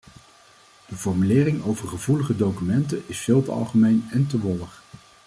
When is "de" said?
0.89-0.95